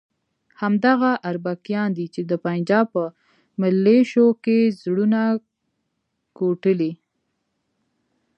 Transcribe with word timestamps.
همدغه 0.61 1.11
اربکیان 1.29 1.89
دي 1.97 2.05
چې 2.13 2.21
د 2.29 2.31
پنجاب 2.45 2.85
په 2.93 3.03
ملیشو 3.61 4.27
کې 4.43 4.57
زړونه 4.81 5.21
کوټلي. 6.37 6.91